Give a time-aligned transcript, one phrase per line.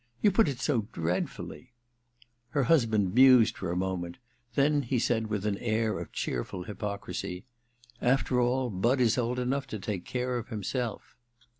[0.19, 1.73] *You put it so dreadfully!'
[2.55, 4.17] Her husband mused for a moment;
[4.55, 9.67] then he said mth an air of cheerful hypocrisy:* After all, Budd is old enough
[9.67, 11.15] to take care of himself.'